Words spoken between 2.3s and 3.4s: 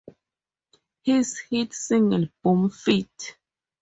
Boom feat.